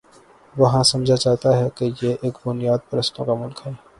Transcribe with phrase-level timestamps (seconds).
[0.55, 3.71] وہاں سمجھا جاتا ہے کہ یہ ایک بنیاد پرستوں کا ملک ہے۔